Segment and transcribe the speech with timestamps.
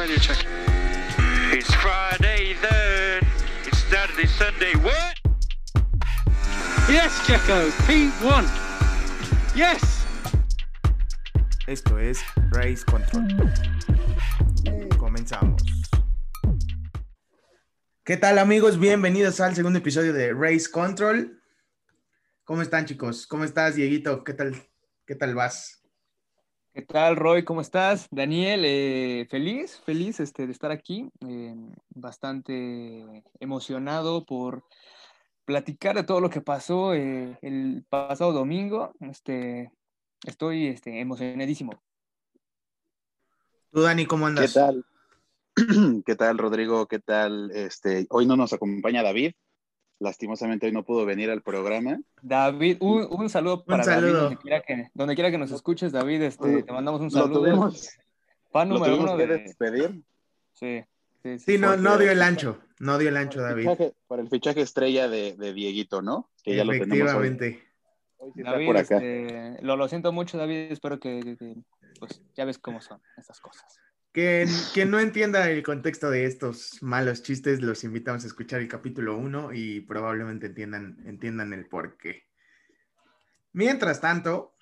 [0.00, 0.46] radio check.
[1.52, 3.20] It's Friday then.
[3.66, 4.72] It's Saturday, Sunday.
[4.80, 5.14] What?
[6.88, 7.68] Yes, Checo.
[7.84, 8.48] P1.
[9.54, 10.06] Yes.
[11.66, 13.28] Esto es Race Control.
[14.96, 15.62] Comenzamos.
[18.02, 18.78] ¿Qué tal amigos?
[18.78, 21.42] Bienvenidos al segundo episodio de Race Control.
[22.44, 23.26] ¿Cómo están chicos?
[23.26, 24.24] ¿Cómo estás, Dieguito?
[24.24, 24.54] ¿Qué tal?
[25.06, 25.79] ¿Qué tal vas?
[26.72, 27.44] ¿Qué tal, Roy?
[27.44, 28.06] ¿Cómo estás?
[28.12, 31.52] Daniel, eh, feliz, feliz este, de estar aquí, eh,
[31.88, 34.62] bastante emocionado por
[35.44, 38.92] platicar de todo lo que pasó eh, el pasado domingo.
[39.00, 39.72] Este,
[40.24, 41.72] estoy este, emocionadísimo.
[43.72, 44.52] ¿Tú, Dani, cómo andas?
[44.52, 44.86] ¿Qué tal?
[46.06, 46.86] ¿Qué tal, Rodrigo?
[46.86, 47.50] ¿Qué tal?
[47.50, 49.32] Este, hoy no nos acompaña David,
[50.00, 52.00] Lastimosamente hoy no pudo venir al programa.
[52.22, 56.22] David, un, un saludo para David, donde quiera, que, donde quiera que nos escuches, David,
[56.22, 57.34] este, te mandamos un saludo.
[57.34, 57.98] Lo tuvimos,
[58.50, 59.38] Fan número uno que de...
[59.38, 60.02] despedir.
[60.54, 60.82] Sí,
[61.22, 63.64] sí, sí, sí no, no dio el ancho, no dio el ancho, David.
[63.64, 66.30] Fichaje, para el fichaje estrella de, de Dieguito, ¿no?
[66.42, 67.36] Que ya lo tenemos hoy.
[68.16, 68.96] hoy sí David, por acá.
[68.96, 71.56] Este, lo, lo siento mucho, David, espero que, que, que,
[71.98, 73.78] pues ya ves cómo son estas cosas.
[74.12, 74.48] Quien,
[74.90, 79.52] no entienda el contexto de estos malos chistes, los invitamos a escuchar el capítulo 1
[79.52, 82.26] y probablemente entiendan, entiendan el por qué.
[83.52, 84.56] Mientras tanto,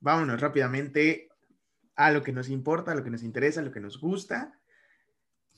[0.00, 1.28] vámonos rápidamente
[1.94, 4.58] a lo que nos importa, a lo que nos interesa, a lo que nos gusta.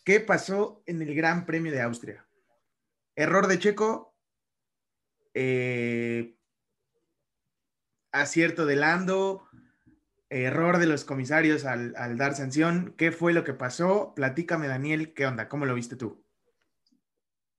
[0.05, 2.27] ¿Qué pasó en el Gran Premio de Austria?
[3.14, 4.16] Error de Checo,
[5.34, 6.34] eh,
[8.11, 9.47] acierto de Lando,
[10.31, 12.95] error de los comisarios al, dar sanción.
[12.97, 14.12] ¿Qué fue lo que pasó?
[14.15, 15.48] Platícame, Daniel, ¿qué onda?
[15.48, 16.25] ¿Cómo lo viste tú?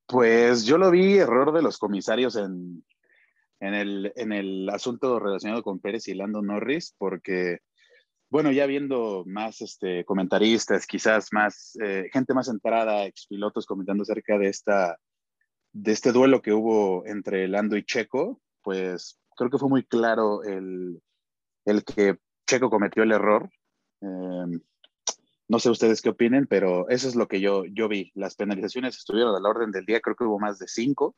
[0.08, 2.84] Pues yo lo vi error de los comisarios en,
[3.59, 7.59] el, asunto relacionado con Pérez y Lando Norris, porque,
[8.30, 14.38] bueno, ya viendo más este, comentaristas, quizás más eh, gente más entrada, expilotos comentando acerca
[14.38, 14.97] de, esta,
[15.73, 20.44] de este duelo que hubo entre Lando y Checo, pues creo que fue muy claro
[20.44, 21.02] el
[21.85, 22.18] que
[22.49, 23.51] Checo cometió el error.
[24.01, 24.59] Em,
[25.47, 28.11] no sé ustedes qué opinen, pero eso es lo que yo, yo vi.
[28.15, 31.15] Las penalizaciones estuvieron a la orden del día, creo que hubo más de cinco.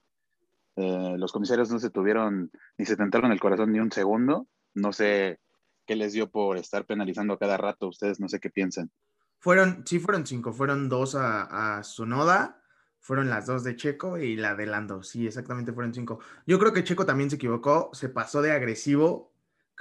[0.75, 4.47] Eh, los comisarios no se tuvieron ni se tentaron el corazón ni un segundo.
[4.73, 5.39] No sé
[5.85, 7.87] qué les dio por estar penalizando cada rato.
[7.87, 8.91] Ustedes no sé qué piensan.
[9.39, 10.51] Fueron, sí, fueron cinco.
[10.51, 12.61] Fueron dos a, a Sonoda,
[12.99, 15.01] fueron las dos de Checo y la de Lando.
[15.01, 16.19] Sí, exactamente fueron cinco.
[16.45, 19.30] Yo creo que Checo también se equivocó, se pasó de agresivo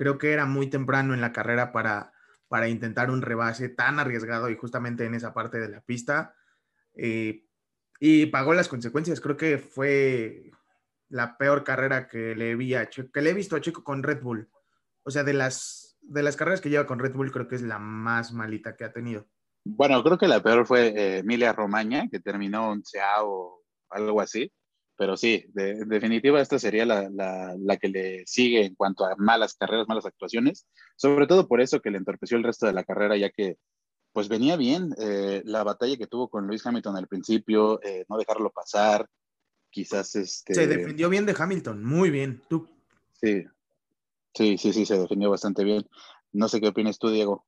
[0.01, 2.15] Creo que era muy temprano en la carrera para,
[2.49, 6.35] para intentar un rebase tan arriesgado y justamente en esa parte de la pista.
[6.95, 7.45] Eh,
[7.99, 9.21] y pagó las consecuencias.
[9.21, 10.53] Creo que fue
[11.11, 14.03] la peor carrera que le vi a Checo, que le he visto a Checo con
[14.03, 14.49] Red Bull.
[15.03, 17.63] O sea, de las, de las carreras que lleva con Red Bull, creo que es
[17.63, 19.29] la más malita que ha tenido.
[19.67, 24.51] Bueno, creo que la peor fue eh, Emilia Romagna, que terminó onceado o algo así.
[25.01, 29.17] Pero sí, de, en definitiva, esta sería la, la, que le sigue en cuanto a
[29.17, 32.85] malas carreras, malas actuaciones, sobre todo por eso que le entorpeció el resto de la
[32.85, 33.57] carrera, ya que
[34.13, 38.19] pues venía bien eh, la batalla que tuvo con Luis Hamilton al principio, eh, no
[38.19, 39.09] dejarlo pasar,
[39.71, 40.53] quizás este...
[40.53, 42.69] Se defendió bien de Hamilton, muy bien, tú.
[43.15, 43.47] Sí,
[44.35, 45.89] sí, sí, sí, se defendió bastante bien.
[46.31, 47.47] No sé qué opinas tú, Diego.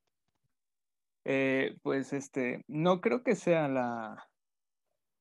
[1.23, 4.27] Eh, pues este, no creo que sea la,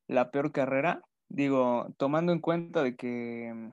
[0.06, 3.72] la peor carrera, Digo, tomando en cuenta de que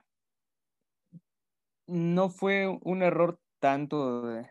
[1.88, 4.50] no fue un error tanto de,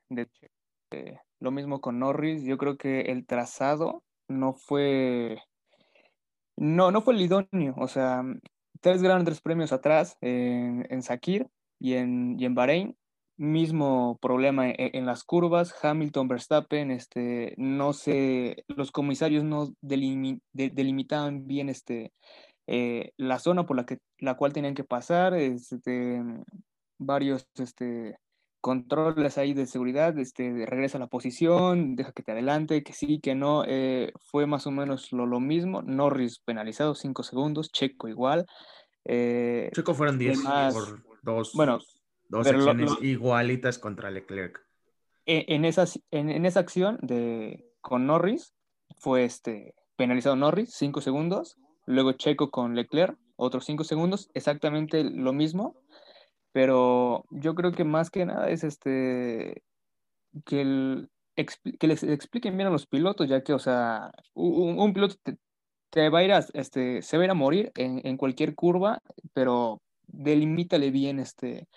[1.41, 5.39] lo mismo con Norris, yo creo que el trazado no fue
[6.57, 8.23] no, no fue el idóneo, o sea,
[8.83, 11.49] tres grandes premios atrás en, en Sakir
[11.79, 12.99] y en, y en Bahrein,
[13.39, 21.47] mismo problema e, en, las curvas, Hamilton, Verstappen, este, no sé, los comisarios no delimitaban
[21.47, 22.13] bien este,
[22.71, 26.23] eh, la zona por la, que, la cual tenían que pasar, este,
[26.99, 28.19] varios este,
[28.61, 33.21] controles ahí de seguridad, este, regresa a la posición, deja que te adelante, que sí,
[33.21, 38.07] que no, eh, fue más o menos lo, lo, mismo, Norris penalizado 5 segundos, Checo
[38.07, 38.45] igual.
[39.07, 40.39] Eh, Checo fueron 10
[40.75, 41.79] por dos, bueno,
[42.29, 44.61] dos acciones igualitas contra Leclerc.
[45.25, 48.55] En, esa, en, en, esa acción de, con Norris
[48.99, 51.57] fue este, penalizado Norris 5 segundos,
[51.89, 55.75] Luego Checo con Leclerc, otros cinco segundos, exactamente lo mismo.
[56.53, 59.63] Pero yo creo que más que nada es este
[60.45, 61.07] que,
[61.79, 65.17] que les expliquen bien a los pilotos, ya que, o sea, un, piloto
[65.91, 68.55] te, va a ir a, este, se va a ir a morir en, en cualquier
[68.55, 69.01] curva,
[69.33, 71.69] pero delimítale bien este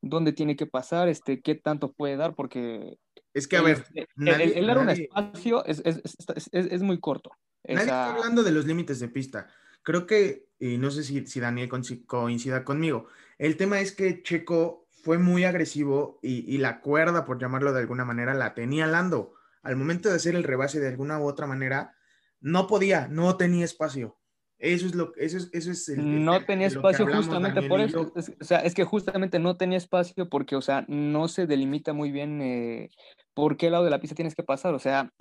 [0.00, 2.98] dónde tiene que pasar, este, qué tanto puede dar, porque
[3.34, 3.84] es que a ver,
[4.16, 6.00] el, dar un espacio es, es,
[6.34, 7.30] es, es, muy corto.
[7.68, 9.48] Nadie está hablando de los límites de pista.
[9.82, 11.68] Creo que, y no sé si, si Daniel
[12.06, 13.06] coincida conmigo,
[13.38, 17.80] el tema es que Checo fue muy agresivo y, y, la cuerda, por llamarlo de
[17.80, 19.34] alguna manera, la tenía Lando.
[19.62, 21.94] Al momento de hacer el rebase de alguna u otra manera,
[22.40, 24.18] no podía, no tenía espacio.
[24.58, 28.12] Eso es lo eso es, eso es el, No tenía espacio justamente por eso.
[28.14, 32.10] o sea, es que justamente no tenía espacio porque, o sea, no se delimita muy
[32.10, 32.90] bien eh,
[33.34, 34.74] por qué lado de la pista tienes que pasar.
[34.74, 35.12] O sea,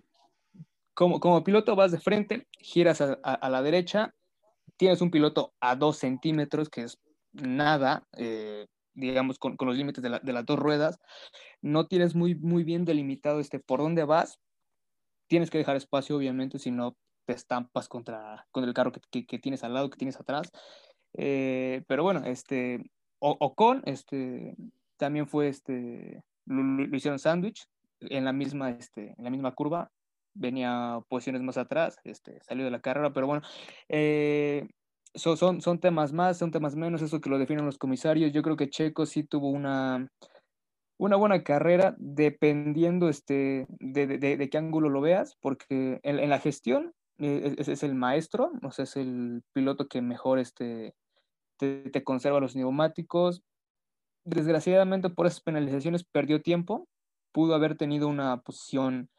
[0.98, 4.16] como, como piloto vas de frente, giras a, la derecha,
[4.78, 6.98] tienes un piloto a dos centímetros, que es
[7.34, 8.66] nada, eh,
[8.96, 10.98] digamos, con, con los límites de, de, las dos ruedas.
[11.62, 14.40] No tienes muy, muy bien delimitado este, por dónde vas.
[15.28, 16.98] Tienes que dejar espacio, obviamente, si no
[17.28, 20.52] te estampas contra, con el carro que, que, tienes al lado, que tienes atrás.
[21.14, 22.90] Eh, pero bueno, este,
[23.20, 24.56] Ocon este,
[24.98, 27.68] también fue, este, lo, hicieron sándwich
[28.00, 29.92] en la misma, este, en la misma curva,
[30.38, 33.42] venía posiciones más atrás, este, salió de la carrera, pero bueno,
[33.90, 34.68] eh,
[35.16, 38.32] son, son, temas más, son temas menos, eso que lo definen los comisarios.
[38.32, 40.08] Yo creo que Checo sí tuvo una,
[40.98, 46.40] una buena carrera dependiendo este, de, de, qué ángulo lo veas, porque en, en la
[46.40, 50.94] gestión eh, es, es, el maestro, o sea, es el piloto que mejor este,
[51.58, 53.44] te, te, conserva los neumáticos.
[54.24, 56.88] Desgraciadamente por esas penalizaciones perdió tiempo,
[57.32, 59.10] pudo haber tenido una posición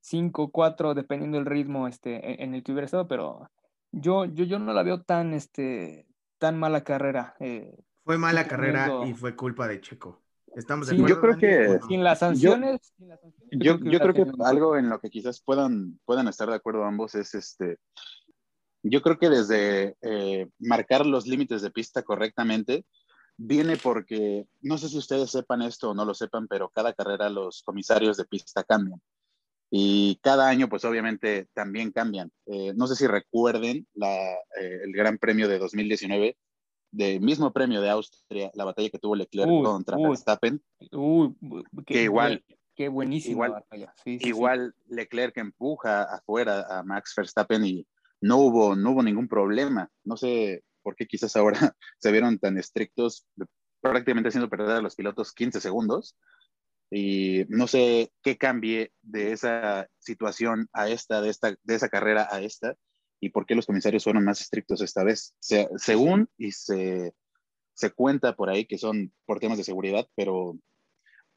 [0.00, 3.50] 5, 4, dependiendo del ritmo este, e, en, el que hubiera estado, pero
[3.92, 6.06] yo, yo, yo no la veo tan, este,
[6.38, 7.36] tan mala carrera.
[7.40, 10.20] Eh, fue mala carrera y fue culpa de Checo.
[10.56, 12.92] Estamos de yo creo que sin las sanciones,
[13.52, 17.14] yo, yo, creo que algo en lo que quizás puedan, puedan estar de acuerdo ambos
[17.14, 17.78] es este.
[18.82, 22.84] Yo creo que desde eh, marcar los límites de pista correctamente
[23.36, 27.30] viene porque, no sé si ustedes sepan esto o no lo sepan, pero cada carrera
[27.30, 29.00] los comisarios de pista cambian.
[29.70, 32.32] Y cada año, pues obviamente también cambian.
[32.46, 36.36] Eh, no sé si recuerden la, eh, el Gran Premio de 2019,
[36.90, 40.60] del mismo premio de Austria, la batalla que tuvo Leclerc contra Verstappen.
[41.86, 42.44] que igual.
[42.74, 43.94] Qué buenísima igual, batalla.
[44.06, 47.86] igual Leclerc empuja afuera a Max Verstappen y
[48.22, 49.90] no hubo, no hubo ningún problema.
[50.02, 51.50] No sé por qué quizás ahora
[51.98, 53.26] se vieron tan estrictos,
[53.80, 56.16] prácticamente haciendo perder a los pilotos 15 segundos
[56.90, 62.28] y no sé qué cambie de esa situación a esta, de, esta, de esa carrera
[62.30, 62.74] a esta,
[63.20, 65.34] y por qué los comisarios fueron más estrictos esta vez.
[65.38, 67.14] Se, según y se,
[67.74, 70.58] se cuenta por ahí que son por temas de seguridad, pero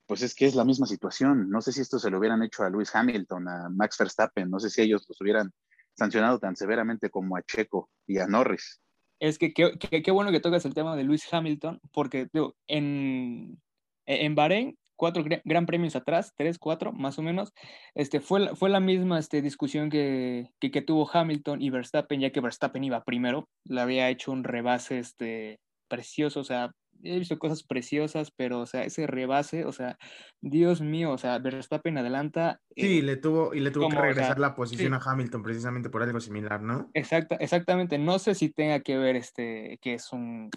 [0.07, 1.49] pues es que es la misma situación.
[1.49, 4.59] No sé si esto se lo hubieran hecho a Lewis Hamilton, a Max Verstappen, no
[4.59, 5.51] sé si ellos los hubieran
[5.95, 8.81] sancionado tan severamente como a Checo y a Norris.
[9.19, 13.61] Es que qué bueno que tocas el tema de Lewis Hamilton, porque digo, en,
[14.05, 17.51] en Bahrein cuatro gran premios atrás, tres, cuatro, más o menos,
[17.93, 22.39] este, fue, fue la misma este, discusión que, que, tuvo Hamilton y Verstappen, ya que
[22.39, 25.59] Verstappen iba primero, le había hecho un rebase este,
[25.89, 26.71] precioso, o sea,
[27.03, 29.97] he visto cosas preciosas, pero, o sea, ese rebase, o sea,
[30.39, 32.61] Dios mío, o sea, Verstappen adelanta.
[32.73, 36.01] Sí, eh, le tuvo, y le tuvo que regresar la posición a Hamilton precisamente por
[36.01, 36.89] algo similar, ¿no?
[36.93, 40.49] Exacta, exactamente, no sé si tenga que ver este, que es un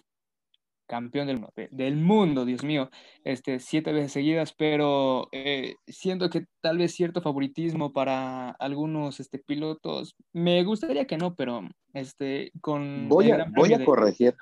[0.86, 2.90] campeón del, del mundo, Dios mío,
[3.24, 9.38] este, siete veces seguidas, pero eh, siento que tal vez cierto favoritismo para algunos este,
[9.38, 11.62] pilotos, me gustaría que no, pero
[11.92, 13.08] este, con...
[13.08, 14.34] Voy a, voy a corregir,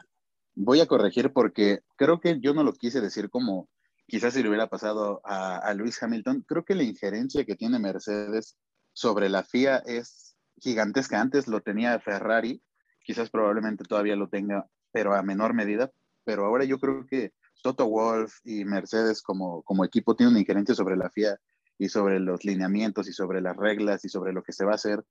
[0.55, 3.69] voy a corregir porque creo que yo no lo quise decir como
[4.07, 7.79] quizás si le hubiera pasado a, a Luis Hamilton, creo que la injerencia que tiene
[7.79, 8.57] Mercedes
[8.93, 11.21] sobre la FIA es gigantesca.
[11.21, 12.63] Antes lo tenía Ferrari,
[13.05, 15.91] quizás probablemente todavía lo tenga, pero a menor medida,
[16.25, 20.75] pero ahora yo creo que Toto Wolf y Mercedes como, como equipo tienen una injerencia
[20.75, 21.39] sobre la FIA
[21.79, 24.77] y sobre los lineamientos y sobre las reglas y sobre lo que se va a
[24.77, 25.05] hacer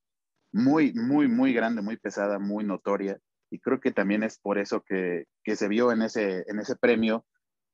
[0.53, 3.19] muy, muy, muy grande, muy pesada, muy notoria.
[3.49, 6.75] Y creo que también es por eso que, que se vio en ese, en ese
[6.75, 7.25] premio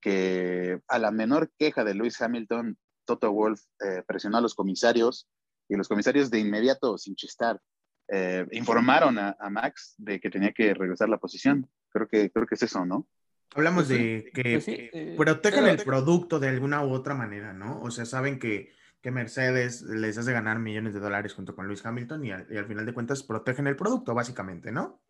[0.02, 5.28] que a la menor queja de Lewis Hamilton, Toto Wolf eh, presionó a los comisarios
[5.68, 7.62] y los comisarios de inmediato, sin chistar,
[8.08, 11.70] eh, informaron a, a, Max de que tenía que regresar la posición.
[11.92, 13.08] Creo que, creo que es eso, ¿no?
[13.56, 17.82] Hablamos pues de que pues eh, protejan el producto de alguna u otra manera, ¿no?
[17.82, 21.86] O sea, saben que, que Mercedes les hace ganar millones de dólares junto con Luis
[21.86, 25.02] Hamilton y al, y al, final de cuentas protegen el producto, básicamente, ¿no?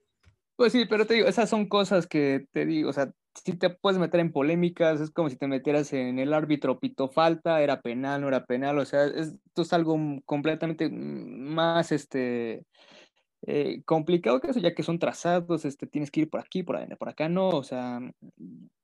[0.56, 3.70] Pues sí, pero te digo, esas son cosas que te digo, o sea, si te
[3.70, 7.82] puedes meter en polémicas, es como si te metieras en el árbitro pito falta, era
[7.82, 12.66] penal, no era penal, o sea, esto es algo completamente más, este,
[13.48, 17.10] eh, complicado eso, ya que son trazados, este, tienes que ir por aquí, por, por
[17.10, 18.02] acá no, o sea,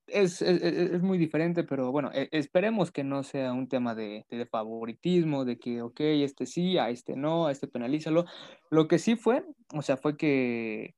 [0.07, 4.25] es, es, es, muy diferente, pero bueno, e, esperemos que no sea un tema de,
[4.29, 8.25] de, favoritismo, de que, ok, este sí, a este no, a este penalízalo.
[8.69, 9.43] Lo que sí fue,
[9.73, 10.95] o sea, fue que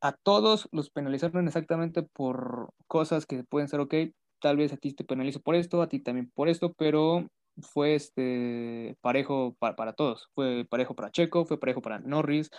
[0.00, 3.94] a todos los penalizaron exactamente por cosas que pueden ser, ok,
[4.40, 7.26] tal vez a ti te penalizo por esto, a ti también por esto, pero
[7.62, 10.28] fue este parejo para, para todos.
[10.34, 12.50] Fue parejo para Checo, fue parejo para Norris,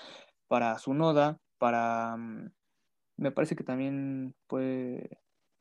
[0.48, 2.18] para Sunoda, para...
[2.18, 2.52] Mm,
[3.18, 5.10] me parece que también fue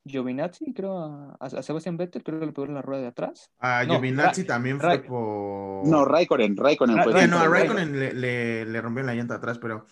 [0.05, 3.51] Giovinazzi, creo, a, a, Sebastián Vettel, creo que le pegó en la rueda de atrás.
[3.59, 5.87] A no, Giovinazzi también fue por...
[5.87, 7.27] No, Raikkonen, Raikkonen fue...
[7.27, 9.87] no, a Raikkonen le, le, le, rompió la llanta atrás, pero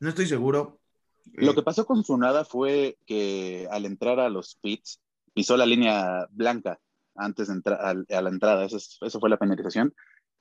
[0.00, 0.80] no estoy seguro.
[1.34, 5.00] Lo que pasó con Sunada fue que al entrar a los pits
[5.32, 6.80] pisó la línea blanca
[7.14, 9.94] antes de entrar a, a, la entrada, eso, es, eso, fue la penalización.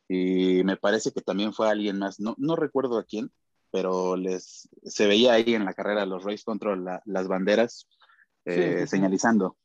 [0.08, 3.32] Y me parece que también fue alguien más, no, no recuerdo a quién,
[3.72, 7.88] pero les, se veía ahí en la carrera los Race Control la, las banderas
[8.46, 9.58] eh, sí, sí, señalizando.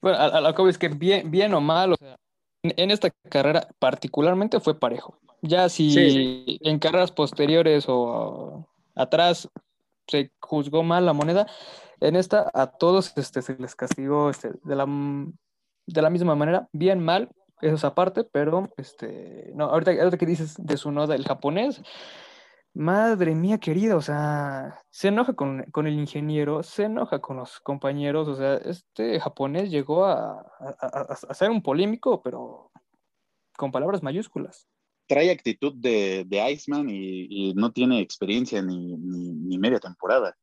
[0.00, 2.16] Bueno, a, a la es que bien, bien o mal, o sea,
[2.62, 5.18] en, en, esta carrera particularmente fue parejo.
[5.42, 9.48] Ya si sí, en carreras posteriores o atrás
[10.06, 11.46] se juzgó mal la moneda,
[12.00, 14.86] en esta a todos este, se les castigó este, de, la,
[15.88, 17.30] de la misma manera, bien mal,
[17.60, 21.82] eso es aparte, pero este, no, ahorita, ahorita que dices de su noda, el japonés,
[22.74, 27.58] madre mía querida, o sea, se enoja con, con, el ingeniero, se enoja con los
[27.60, 32.70] compañeros, o sea, este japonés llegó a, a, a, ser un polémico, pero
[33.56, 34.68] con palabras mayúsculas.
[35.08, 40.36] Trae actitud de, de Iceman y, y, no tiene experiencia ni, ni, ni, media temporada.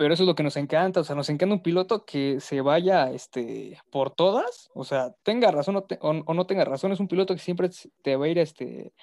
[0.00, 2.62] Pero eso es lo que nos encanta, o sea, nos encanta un piloto que se
[2.62, 6.90] vaya este, por todas, o sea, tenga razón o, te, o, o no tenga razón,
[6.90, 7.68] es un piloto que siempre
[8.02, 8.94] te va a ir este,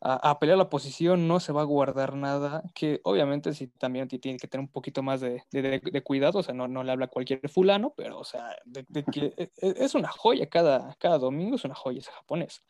[0.00, 4.08] a, a, pelear la posición, no se va a guardar nada, que obviamente sí también
[4.08, 6.90] tiene que tener un poquito más de, de, de cuidado, o sea, no, no, le
[6.90, 10.96] habla a cualquier fulano, pero o sea, de, que e, e, es una joya cada,
[10.98, 12.64] cada domingo, es una joya ese japonés.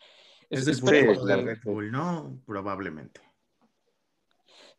[0.51, 2.43] Es, es después de Red Bull, ¿no?
[2.45, 3.23] Probablemente.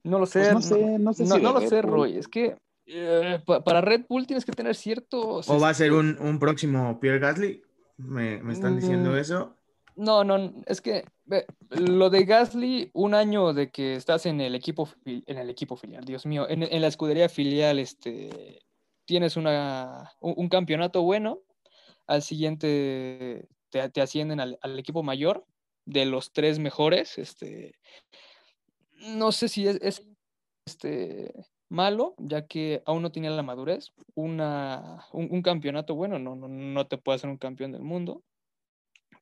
[0.04, 2.28] No lo sé, pues no sé, no, sé, no, si no lo sé, Roy, es
[2.28, 5.42] que eh, para Red Bull tienes que tener cierto...
[5.46, 7.62] ¿O va a ser un, un próximo Pierre Gasly?
[7.98, 9.56] ¿Me, me están diciendo mm, eso?
[9.96, 11.06] No, no, es que
[11.70, 16.04] lo de Gasly, un año de que estás en el equipo, en el equipo filial,
[16.04, 18.62] Dios mío, en, en la escudería filial, este,
[19.06, 21.40] tienes una, un, un campeonato bueno,
[22.08, 25.46] al siguiente te, te ascienden al, al, equipo mayor,
[25.86, 27.80] de los tres mejores, este,
[29.00, 30.08] no sé si es, es
[30.66, 31.34] este,
[31.70, 36.48] malo, ya que aún no tiene la madurez, una, un, un campeonato bueno, no, no,
[36.48, 38.24] no te puede hacer un campeón del mundo,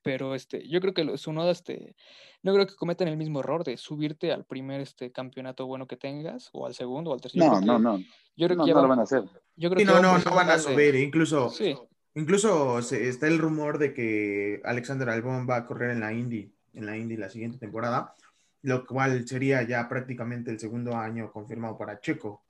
[0.03, 1.95] pero este, yo creo que Sunoda, este,
[2.43, 5.95] no creo que cometan el mismo error de subirte al primer este, campeonato bueno que
[5.95, 7.45] tengas, o al segundo, o al tercero.
[7.45, 8.03] No, no, no.
[8.35, 9.23] Yo creo no, que no va, lo van a hacer.
[9.55, 10.59] Yo creo sí, que no, no, no van a de...
[10.59, 11.75] subir, incluso, sí.
[12.15, 16.53] incluso se, está el rumor de que Alexander Albon va a correr en la Indy,
[16.73, 18.13] en la Indy la siguiente temporada,
[18.63, 22.43] lo cual sería ya prácticamente el segundo año confirmado para Checo.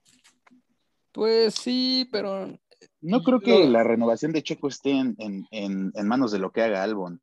[1.12, 2.58] Pues sí, pero...
[3.02, 6.52] No creo que la renovación de Checo esté en, en, en, en manos de lo
[6.52, 7.22] que haga Albon.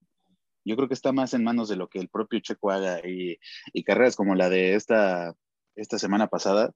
[0.64, 3.38] Yo creo que está más en manos de lo que el propio Checo haga y,
[3.72, 5.34] y carreras como la de esta,
[5.74, 6.72] esta semana pasada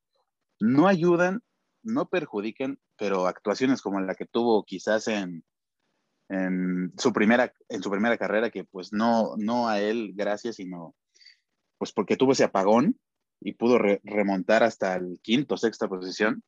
[0.60, 1.42] no ayudan,
[1.82, 5.44] no perjudican, pero actuaciones como la que tuvo quizás en,
[6.28, 10.94] en, su, primera, en su primera carrera, que pues no, no a él, gracias, sino
[11.78, 12.98] pues porque tuvo ese apagón
[13.40, 16.42] y pudo re, remontar hasta el quinto, sexta posición.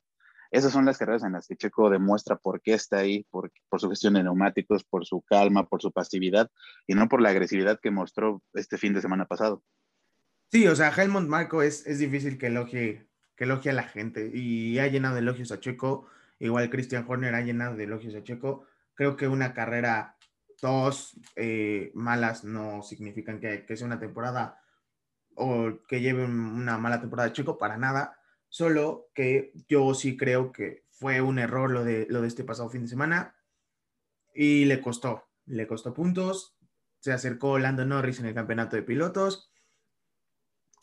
[0.50, 3.80] Esas son las carreras en las que Checo demuestra por qué está ahí, por, por,
[3.80, 6.50] su gestión de neumáticos, por su calma, por su pasividad
[6.86, 9.62] y no por la agresividad que mostró este fin de semana pasado.
[10.52, 14.30] Sí, o sea, Helmut Marco es, es difícil que elogie, que elogie a la gente
[14.32, 16.06] y ha llenado de elogios a Checo,
[16.38, 18.64] igual Christian Horner ha llenado de elogios a Checo.
[18.94, 20.16] Creo que una carrera,
[20.62, 24.60] dos eh, malas no significan que, que sea una temporada
[25.36, 30.52] o que lleve una mala temporada de Checo, para nada Solo que yo sí creo
[30.52, 33.36] que fue un error lo de, lo de este pasado fin de semana
[34.34, 36.56] y le costó, le costó puntos.
[36.98, 39.50] Se acercó Lando Norris en el campeonato de pilotos.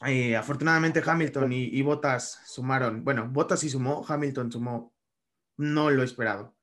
[0.06, 4.94] Eh, afortunadamente Hamilton y, y Bottas sumaron, bueno, Bottas sí sumó, Hamilton sumó,
[5.58, 6.56] no lo esperado.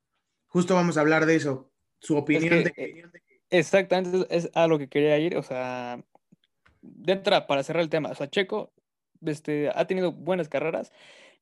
[0.46, 2.54] Justo vamos a hablar de eso, su opinión.
[2.54, 3.22] Es que, de...
[3.50, 6.04] Exactamente, es a lo que quería ir, o sea,
[6.82, 8.72] de entrada, para cerrar el tema, o sea, Checo
[9.22, 10.92] este, ha tenido buenas carreras.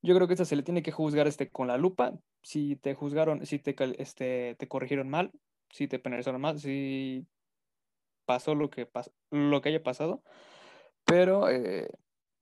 [0.02, 2.12] Yo creo que esta se le tiene que juzgar este, con la lupa.
[2.42, 5.32] Si te juzgaron, si te, este, te corrigieron mal,
[5.70, 7.26] si te penalizaron mal, si
[8.24, 10.22] pasó lo que, pas lo que haya pasado.
[11.04, 11.88] Pero eh,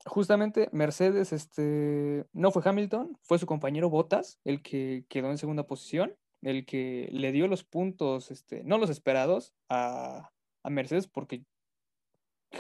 [0.05, 5.67] justamente Mercedes este, no fue Hamilton, fue su compañero Bottas el que quedó en segunda
[5.67, 6.17] posición.
[6.43, 10.31] el que le dio los puntos, este, no los esperados, a,
[10.63, 11.45] a Mercedes, porque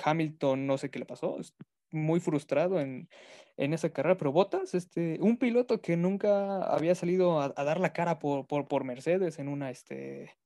[0.05, 1.39] Hamilton no sé qué le pasó,
[1.91, 3.09] muy frustrado en,
[3.57, 7.93] en esa carrera, pero Botas, este, un piloto que nunca había salido a, dar la
[7.93, 10.37] cara por, por, Mercedes en una, este,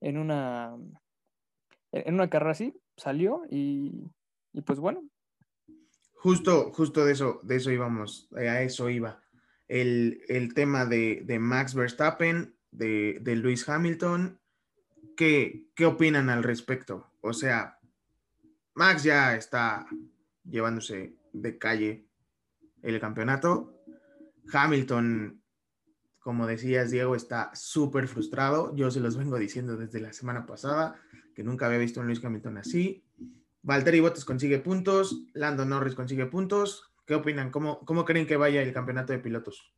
[0.00, 0.76] en una,
[1.92, 4.10] en una carrera así, salió y,
[4.52, 5.02] y pues bueno.
[6.14, 9.22] Justo, justo de eso, de eso íbamos, eh, a eso iba.
[9.66, 14.38] El, el tema de, de, Max Verstappen, de, de Lewis Hamilton,
[15.16, 17.10] ¿qué, ¿qué opinan al respecto?
[17.22, 17.78] O sea,
[18.74, 19.86] Max ya está
[20.44, 22.06] llevándose de calle
[22.82, 23.74] el campeonato.
[24.52, 25.42] Hamilton,
[26.18, 28.74] como decías, Diego, está súper frustrado.
[28.74, 31.00] Yo se los vengo diciendo desde la semana pasada,
[31.34, 33.04] que nunca había visto a Luis Hamilton así.
[33.62, 36.92] Valtteri Bottas consigue puntos, Lando Norris consigue puntos.
[37.06, 37.50] ¿Qué opinan?
[37.50, 39.72] ¿Cómo, cómo creen que vaya el campeonato de pilotos?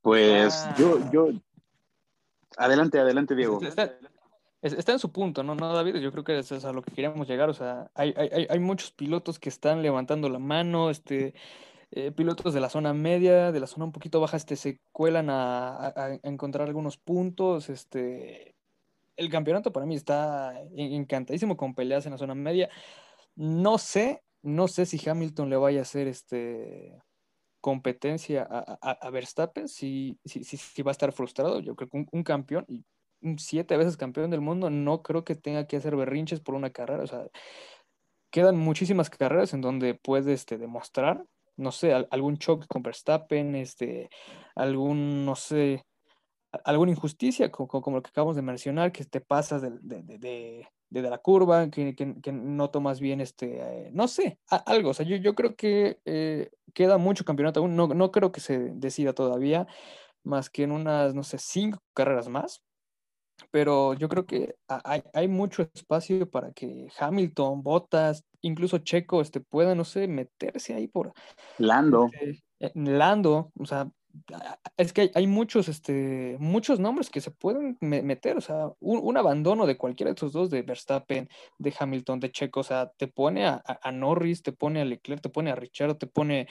[0.00, 1.30] Pues yo, yo.
[2.56, 3.98] Adelante, adelante, Diego está
[4.64, 5.54] en su punto, ¿no?
[5.54, 7.50] No, David, yo creo que eso es a lo que queríamos llegar.
[7.50, 11.34] O sea, hay, hay, hay muchos pilotos que están levantando la mano, este,
[11.90, 15.30] eh, pilotos de la zona media, de la zona un poquito baja, este, se cuelan
[15.30, 17.68] a, a, encontrar algunos puntos.
[17.68, 18.54] Este,
[19.16, 22.70] el campeonato para mí está encantadísimo con peleas en la zona media.
[23.36, 27.02] No sé, no sé si Hamilton le vaya a hacer este
[27.64, 31.60] competencia a, a, Verstappen, si, si, si, va a estar frustrado.
[31.60, 32.66] Yo creo que un, campeón,
[33.38, 37.02] siete veces campeón del mundo, no creo que tenga que hacer berrinches por una carrera.
[37.02, 37.26] O sea,
[38.30, 41.24] quedan muchísimas carreras en donde puede este, demostrar,
[41.56, 44.10] no sé, algún choque con Verstappen, este,
[44.56, 45.84] algún, no sé,
[46.64, 51.18] alguna injusticia, como, lo que acabamos de mencionar, que te pasas de, de, de, la
[51.18, 54.90] curva, que, que, no tomas bien, este, no sé, algo.
[54.90, 58.40] O sea, yo, yo creo que eh, queda mucho campeonato aún, no, no creo que
[58.40, 59.66] se decida todavía,
[60.24, 62.62] más que en unas, no sé, cinco carreras más
[63.50, 69.40] pero yo creo que hay, hay, mucho espacio para que Hamilton, Bottas, incluso Checo, este,
[69.40, 71.12] puedan, no sé, meterse ahí por...
[71.58, 72.10] Lando.
[72.12, 73.90] Este, Lando, o sea,
[74.76, 79.66] es que hay, muchos, este, muchos nombres que se pueden meter, o sea, un, abandono
[79.66, 83.46] de cualquiera de estos dos, de Verstappen, de Hamilton, de Checo, o sea, te pone
[83.46, 86.48] a, a Norris, te pone a Leclerc, te pone a Richard, te pone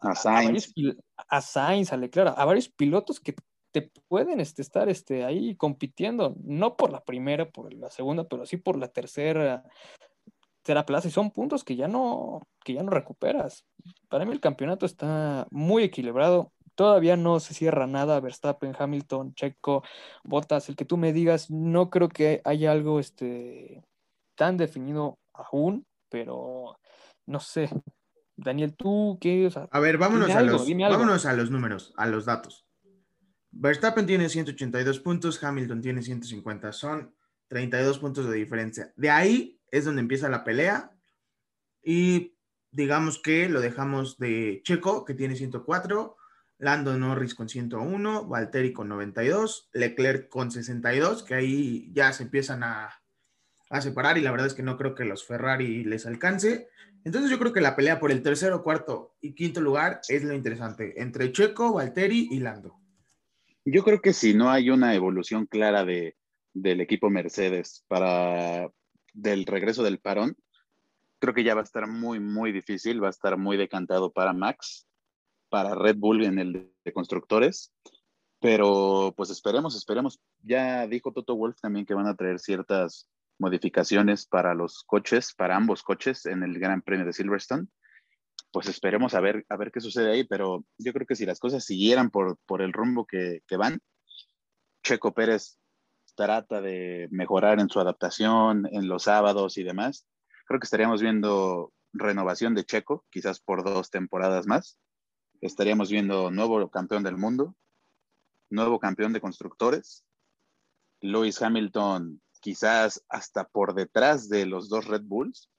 [0.00, 0.72] a, Sainz,
[1.16, 3.34] a, a Sainz, a Leclerc, a varios pilotos que
[3.72, 8.46] te pueden este, estar este, ahí compitiendo, no por la primera, por la segunda, pero
[8.46, 9.62] sí por la tercera,
[10.62, 13.64] tercera plaza, y son puntos que ya no, que ya no recuperas.
[14.08, 19.84] Para mí el campeonato está muy equilibrado, todavía no se cierra nada, Verstappen, Hamilton, Checo,
[20.24, 23.82] Bottas, el que tú me digas, no creo que haya algo este,
[24.34, 26.76] tan definido aún, pero
[27.26, 27.70] no sé.
[28.36, 32.64] Daniel, tú qué, a ver, vámonos, a los, vámonos a los números, a los datos.
[33.52, 37.14] Verstappen tiene 182 puntos, Hamilton tiene 150, son
[37.48, 38.92] 32 puntos de diferencia.
[38.96, 40.92] De ahí es donde empieza la pelea
[41.82, 42.36] y
[42.70, 46.16] digamos que lo dejamos de Checo, que tiene 104,
[46.58, 52.62] Lando Norris con 101, Valtteri con 92, Leclerc con 62, que ahí ya se empiezan
[52.62, 52.96] a,
[53.80, 56.68] separar y la verdad es que no creo que los Ferrari les alcance.
[57.04, 60.34] Entonces yo creo que la pelea por el tercero, cuarto y quinto lugar es lo
[60.34, 62.80] interesante, entre Checo, Valtteri y Lando.
[63.72, 66.16] Yo creo que si no hay una evolución clara de,
[66.52, 68.68] del equipo Mercedes para
[69.12, 70.36] del regreso del parón,
[71.20, 74.32] creo que ya va a estar muy, muy difícil, va a estar muy decantado para
[74.32, 74.88] Max,
[75.48, 77.72] para Red Bull en el de constructores,
[78.40, 80.20] pero pues esperemos, esperemos.
[80.42, 85.56] Ya dijo Toto Wolf también que van a traer ciertas modificaciones para los coches, para
[85.56, 87.68] ambos coches en el Gran Premio de Silverstone
[88.52, 91.38] pues esperemos a ver, a ver qué sucede ahí, pero yo creo que si las
[91.38, 93.80] cosas siguieran por, por el rumbo que, que van,
[94.82, 95.58] Checo Pérez
[96.16, 100.06] trata de mejorar en su adaptación, en los sábados y demás,
[100.46, 104.78] creo que estaríamos viendo renovación de Checo, quizás por dos temporadas más.
[105.40, 107.56] Estaríamos viendo nuevo campeón del mundo,
[108.50, 110.04] nuevo campeón de constructores,
[111.00, 115.50] Lewis Hamilton quizás hasta por detrás de los dos Red Bulls,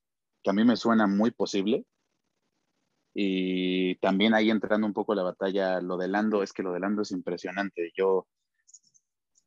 [0.43, 1.85] que a mí me suena muy posible.
[3.13, 6.79] Y también ahí entrando un poco la batalla, lo de Lando, es que lo de
[6.79, 7.91] Lando es impresionante.
[7.95, 8.27] Yo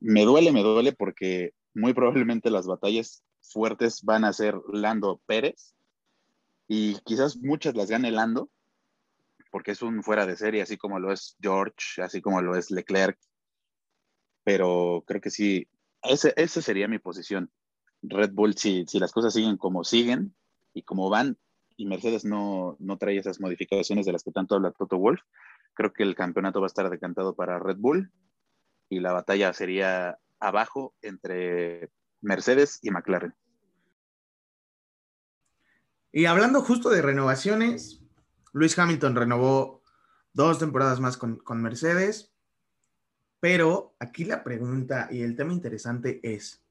[0.00, 5.74] me duele, me duele porque muy probablemente las batallas fuertes van a ser Lando Pérez
[6.68, 8.50] y quizás muchas las gane Lando
[9.50, 12.72] porque es un fuera de serie, así como lo es George, así como lo es
[12.72, 13.16] Leclerc.
[14.42, 15.68] Pero creo que sí,
[16.02, 17.52] esa ese sería mi posición.
[18.02, 20.34] Red Bull, si, si las cosas siguen como siguen
[20.72, 21.38] y como van,
[21.76, 25.20] y Mercedes no, no trae esas modificaciones de las que tanto habla Toto Wolf,
[25.74, 28.12] Creo que el campeonato va a estar decantado para Red Bull
[28.88, 33.34] y la batalla sería abajo entre Mercedes y McLaren.
[36.12, 38.04] Y hablando justo de renovaciones,
[38.52, 39.82] Luis Hamilton renovó
[40.32, 42.32] dos temporadas más con, Mercedes,
[43.40, 46.64] pero aquí la pregunta y el tema interesante es,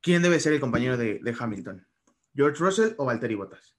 [0.00, 1.86] ¿quién debe ser el compañero de, Hamilton?
[2.34, 3.76] ¿George Russell o Valtteri Bottas?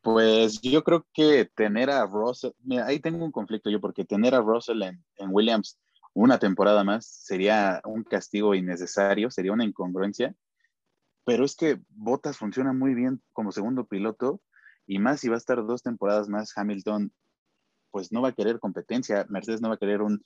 [0.00, 4.34] Pues yo creo que tener a Russell, mira, ahí tengo un conflicto yo, porque tener
[4.34, 5.78] a Russell en, en Williams
[6.14, 10.34] una temporada más sería un castigo innecesario, sería una incongruencia
[11.28, 14.40] pero es que Bottas funciona muy bien como segundo piloto
[14.86, 17.12] y más si va a estar dos temporadas más Hamilton,
[17.90, 20.24] pues no va a querer competencia, Mercedes no va a querer un,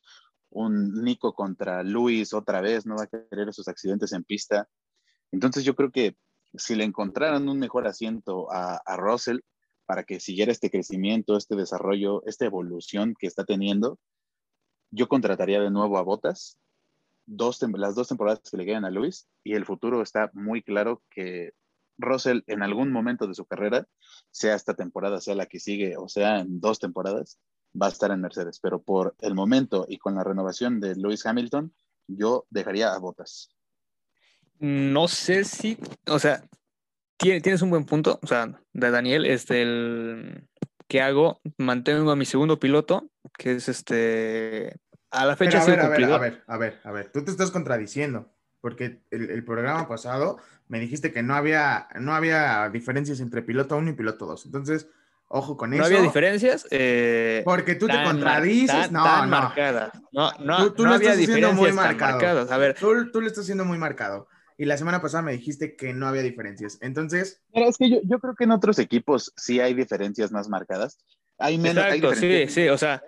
[0.51, 4.69] un Nico contra Luis otra vez, no va a querer esos accidentes en pista.
[5.33, 6.17] Entonces yo creo que
[6.55, 9.41] si le encontraran un mejor asiento a, a Russell
[9.87, 13.99] para que siguiera este crecimiento, este desarrollo, esta evolución que está teniendo,
[14.91, 16.59] yo contrataría de nuevo a Bottas
[17.27, 21.03] dos, las dos temporadas que le quedan a Luis y el futuro está muy claro
[21.11, 21.53] que
[21.99, 23.87] Russell en algún momento de su carrera,
[24.31, 27.39] sea esta temporada, sea la que sigue o sea en dos temporadas,
[27.81, 28.59] va a estar en Mercedes.
[28.61, 31.73] Pero por el momento y con la renovación de Lewis Hamilton,
[32.09, 33.51] yo dejaría a Botas.
[34.59, 36.45] No sé si, o sea,
[37.23, 40.49] tienes un buen punto, o sea, de Daniel, este, el
[40.89, 44.77] que hago, mantengo a mi segundo piloto, que es este
[45.11, 47.31] a la fecha a, ver, a ver, a ver, a ver, a ver, tú te
[47.31, 48.33] estás contradiciendo,
[48.63, 53.91] porque el, programa pasado me dijiste que no había, no había diferencias entre piloto 1
[53.91, 54.47] y piloto 2.
[54.47, 54.89] Entonces,
[55.29, 55.81] ojo con eso.
[55.81, 56.67] ¿No había diferencias?
[56.71, 58.91] Eh, porque tú te contradices.
[58.91, 59.27] no, no.
[59.27, 59.93] Marcadas.
[60.13, 62.51] No, no, tú, no había diferencias muy marcadas.
[62.51, 62.75] A ver.
[62.79, 64.29] Tú, tú lo estás haciendo muy marcado.
[64.59, 66.79] Y la semana pasada me dijiste que no había diferencias.
[66.81, 67.43] Entonces.
[67.53, 70.99] Pero es que yo, yo creo que en otros equipos sí hay diferencias más marcadas.
[71.39, 71.85] Hay menos.
[71.85, 72.69] Exacto, sí, sí.
[72.69, 73.03] O sea,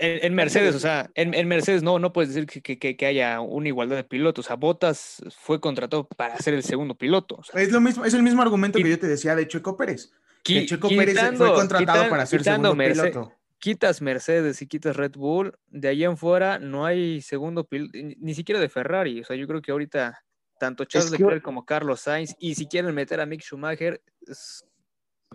[0.00, 3.66] en, Mercedes, o sea, en, Mercedes no, no puedes decir que, que, que, haya una
[3.66, 4.46] igualdad de pilotos.
[4.46, 7.40] O sea, Bottas fue contratado para ser el segundo piloto.
[7.54, 10.12] es lo mismo, es el mismo argumento que yo te decía de Checo Pérez.
[10.44, 13.32] Que Checo Pérez fue contratado para ser segundo piloto.
[13.58, 18.34] Quitas Mercedes y quitas Red Bull, de ahí en fuera no hay segundo piloto, ni
[18.34, 19.20] siquiera de Ferrari.
[19.20, 20.22] O sea, yo creo que ahorita
[20.58, 24.02] tanto Charles Leclerc como Carlos Sainz, y si quieren meter a Mick Schumacher,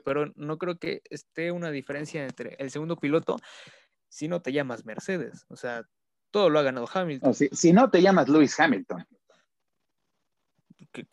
[0.03, 3.37] pero no creo que esté una diferencia entre el segundo piloto
[4.09, 5.45] si no te llamas Mercedes.
[5.49, 5.87] O sea,
[6.31, 7.33] todo lo ha ganado Hamilton.
[7.33, 9.05] si, no te llamas Lewis Hamilton.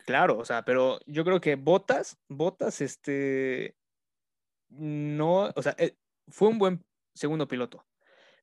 [0.05, 3.75] claro, o sea, pero yo creo que Botas, Botas, este,
[4.69, 5.95] no, o sea, eh,
[6.27, 7.85] fue un buen segundo piloto,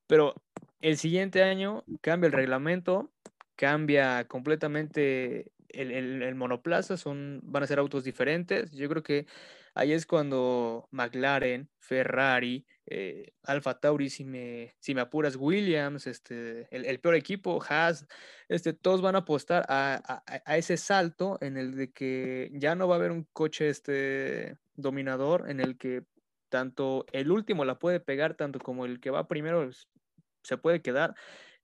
[0.06, 0.34] pero
[0.80, 3.12] el siguiente año cambia el reglamento,
[3.56, 8.70] cambia completamente el, el, monoplaza, son, van a ser autos diferentes.
[8.72, 9.26] Yo creo que
[9.74, 16.68] ahí es cuando McLaren, Ferrari, eh, Alfa Tauri, si me, si me apuras, Williams, este,
[16.70, 18.06] el, peor equipo, Haas,
[18.48, 20.22] este, todos van a apostar a,
[20.56, 25.50] ese salto en el de que ya no va a haber un coche este, dominador
[25.50, 26.04] en el que
[26.48, 29.68] tanto el último la puede pegar, tanto como el que va primero
[30.42, 31.14] se puede quedar.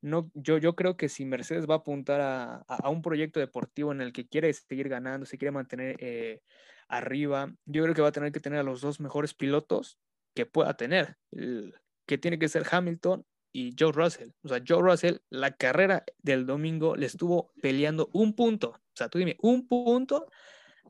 [0.04, 4.02] No, yo, yo creo que si Mercedes va a apuntar a, un proyecto deportivo en
[4.02, 6.42] el que quiere seguir ganando, se quiere mantener eh,
[6.88, 9.98] arriba, yo creo que va a tener que tener a los dos mejores pilotos
[10.34, 14.28] que pueda tener, que tiene que ser Hamilton y Joe Russell.
[14.42, 18.72] O sea, Joe Russell, la carrera del domingo le estuvo peleando un punto.
[18.72, 20.26] O sea, tú dime, un punto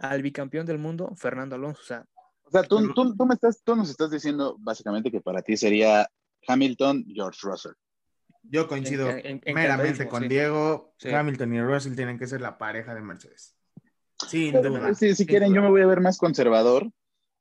[0.00, 1.80] al bicampeón del mundo, Fernando Alonso.
[1.82, 2.04] O sea,
[2.42, 6.10] o sea tú, tú, me estás, tú nos estás diciendo básicamente que para ti sería
[6.48, 7.74] Hamilton, George Russell.
[8.50, 9.08] Yo coincido
[9.46, 10.94] meramente con Diego.
[11.02, 13.56] Hamilton y Russell tienen que ser la pareja de Mercedes.
[14.28, 14.52] Sí,
[15.14, 16.90] si quieren, yo me voy a ver más conservador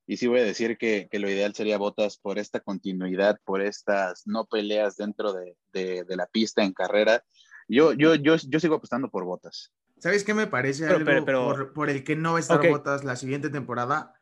[0.05, 4.27] y sí voy a decir que, lo ideal sería Botas por esta continuidad, por estas
[4.27, 7.23] no peleas dentro de, la pista en carrera.
[7.67, 9.71] Yo, yo, yo, yo sigo apostando por Botas.
[9.99, 11.25] ¿Sabes qué me parece algo
[11.73, 14.13] por, el que no va a estar Botas la siguiente temporada?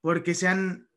[0.00, 0.88] Porque se han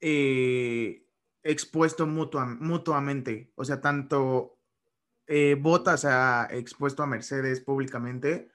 [0.00, 1.03] eh,
[1.44, 3.52] expuesto mutuamente.
[3.54, 4.58] O sea, tanto
[5.28, 8.50] eh, Botas ha expuesto a Mercedes públicamente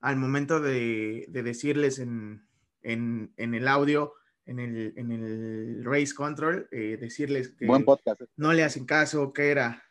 [0.00, 2.46] al momento de decirles en,
[2.84, 4.14] en, el audio,
[4.46, 7.66] en el, en el Race Control, eh, decirles que
[8.36, 9.82] no le hacen caso, que era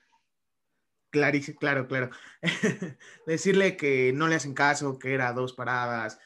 [1.10, 2.10] clarísimo, claro, claro.
[3.28, 6.20] Decirle que no le hacen caso, que era dos paradas.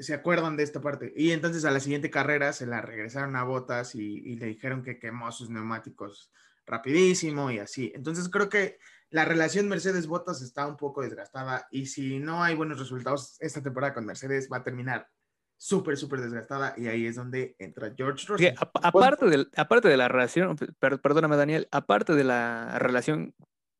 [0.00, 1.12] ¿Se acuerdan de esta parte?
[1.16, 4.98] Y entonces a la siguiente carrera se la regresaron a Botas y, le dijeron que
[4.98, 6.30] quemó sus neumáticos
[6.66, 7.92] rapidísimo y así.
[7.94, 8.78] Entonces creo que
[9.10, 13.94] la relación Mercedes-Botas está un poco desgastada y si no hay buenos resultados esta temporada
[13.94, 15.08] con Mercedes va a terminar
[15.56, 18.54] súper, súper desgastada y ahí es donde entra George Russell.
[18.58, 23.34] aparte, de, aparte de la relación, perdóname Daniel, aparte de la relación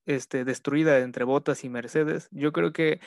[0.04, 3.00] este, destruida entre Bottas y Mercedes, yo creo que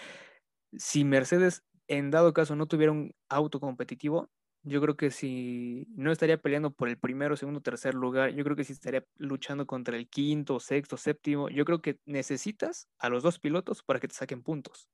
[0.78, 4.30] si Mercedes en dado caso no tuviera un auto competitivo,
[4.64, 8.56] yo creo que si no estaría peleando por el primero, segundo, tercer lugar, yo creo
[8.56, 13.24] que si estaría luchando contra el quinto, sexto, séptimo, yo creo que necesitas a los
[13.24, 14.88] dos pilotos para que te saquen puntos.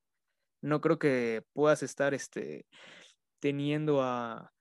[0.62, 2.66] No creo que puedas estar este,
[3.40, 4.52] teniendo a,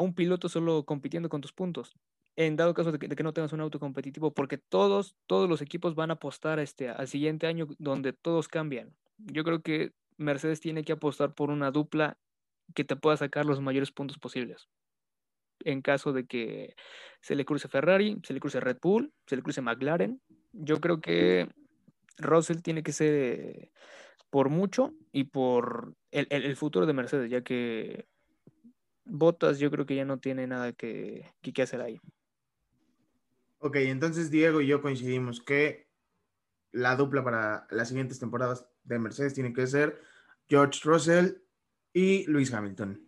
[0.00, 1.94] un piloto solo compitiendo con tus puntos.
[2.36, 5.94] En dado caso de que, no tengas un auto competitivo, porque todos, todos los equipos
[5.94, 8.96] van a apostar este, al siguiente año donde todos cambian.
[9.18, 12.18] Yo creo que Mercedes tiene que apostar por una dupla
[12.74, 14.68] que te pueda sacar los mayores puntos posibles.
[15.64, 16.74] En caso de que
[17.20, 20.20] se le cruce Ferrari, se le cruce Red Bull, se le cruce McLaren,
[20.52, 21.48] yo creo que
[22.18, 23.70] Russell tiene que ser
[24.30, 28.06] por mucho y por el, futuro de Mercedes, ya que
[29.04, 32.00] Bottas yo creo que ya no tiene nada que, que hacer ahí.
[33.58, 35.86] Ok, entonces Diego y yo coincidimos que
[36.72, 40.00] la dupla para las siguientes temporadas de Mercedes tiene que ser
[40.48, 41.34] George Russell
[41.92, 43.00] y Luis Hamilton.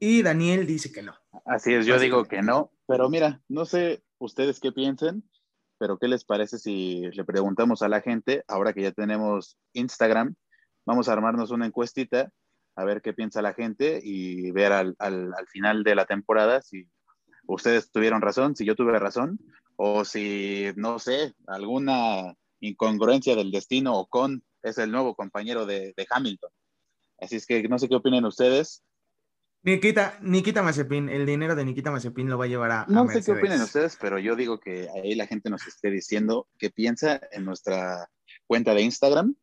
[0.00, 1.14] Y Daniel dice que no.
[1.44, 5.28] Así es, yo digo que no, pero mira, no sé ustedes qué piensen,
[5.78, 10.34] pero ¿qué les parece si le preguntamos a la gente, ahora que ya tenemos Instagram,
[10.86, 12.30] vamos a armarnos una encuestita,
[12.76, 16.62] a ver qué piensa la gente y ver al, al, al final de la temporada
[16.62, 16.88] si
[17.46, 19.38] ustedes tuvieron razón, si yo tuve razón,
[19.76, 25.94] o si, no sé, alguna incongruencia del destino o con es el nuevo compañero de,
[25.96, 26.50] de Hamilton.
[27.20, 28.82] Así es que no sé qué opinen ustedes.
[29.62, 32.86] Nikita, Nikita Mazepin, el dinero de Nikita Mazepin lo va a llevar a.
[32.86, 36.48] No sé qué opinen ustedes, pero yo digo que ahí la gente nos esté diciendo
[36.58, 38.10] qué piensa en nuestra
[38.46, 39.34] cuenta de Instagram.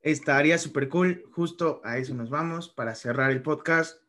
[0.00, 1.24] Estaría súper cool.
[1.32, 4.00] Justo a eso nos vamos para cerrar el podcast.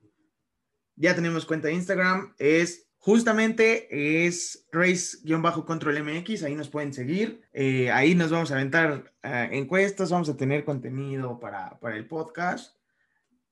[0.96, 2.34] Ya tenemos cuenta de Instagram.
[2.38, 7.44] Es Justamente es Race-Control MX, ahí nos pueden seguir.
[7.54, 12.08] Eh, ahí nos vamos a aventar eh, encuestas, vamos a tener contenido para, para, el
[12.08, 12.76] podcast.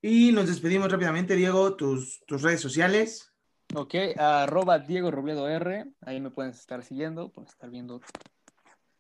[0.01, 3.31] Y nos despedimos rápidamente, Diego, tus, tus redes sociales.
[3.75, 8.01] Ok, arroba Diego Robledo R, ahí me pueden estar siguiendo, pueden estar viendo.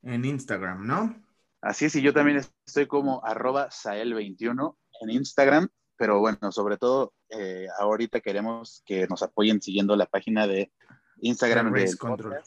[0.03, 1.19] En Instagram, ¿no?
[1.61, 7.13] Así es, y yo también estoy como arroba Sael21 en Instagram pero bueno, sobre todo
[7.29, 10.71] eh, ahorita queremos que nos apoyen siguiendo la página de
[11.21, 12.37] Instagram de Control.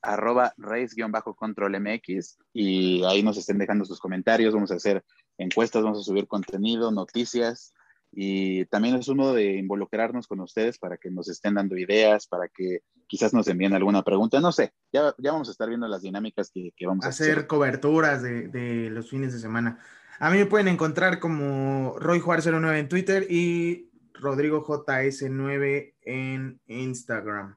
[0.00, 5.04] arroba race-control MX y ahí nos estén dejando sus comentarios, vamos a hacer
[5.38, 7.72] encuestas, vamos a subir contenido, noticias
[8.14, 12.46] y también es uno de involucrarnos con ustedes para que nos estén dando ideas, para
[12.48, 16.02] que quizás nos envíen alguna pregunta, no sé, ya, ya vamos a estar viendo las
[16.02, 17.32] dinámicas que, vamos a hacer.
[17.32, 19.78] Hacer coberturas de, de los fines de semana.
[20.18, 26.60] A mí me pueden encontrar como Roy Juárez 09 en Twitter y Rodrigo JS9 en
[26.66, 27.56] Instagram.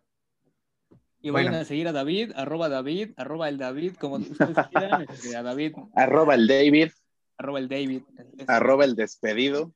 [1.21, 5.35] Y vayan a seguir a David, arroba David, arroba el David, como ustedes quieran, este,
[5.35, 5.73] a David.
[5.95, 6.91] Arroba el David.
[7.37, 8.03] Arroba el David.
[8.47, 9.73] Arroba el despedido.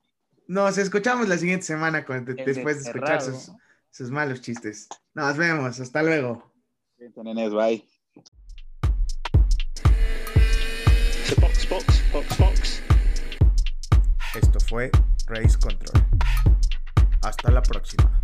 [0.47, 4.87] Nos escuchamos la siguiente semana después de escuchar sus, malos chistes.
[5.13, 6.53] Nos vemos, hasta luego.
[7.55, 7.83] bye.
[14.35, 14.89] Esto fue
[15.27, 16.03] Race Control.
[17.21, 18.18] Hasta la próxima.